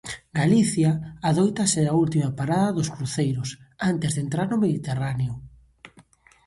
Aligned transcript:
Galicia 0.39 0.91
adoita 1.29 1.63
ser 1.73 1.85
a 1.89 1.97
última 2.03 2.29
parada 2.39 2.75
dos 2.77 2.91
cruceiros 2.95 3.49
antes 3.91 4.11
de 4.13 4.21
entrar 4.25 4.47
no 4.49 4.61
Mediterráneo. 4.63 5.33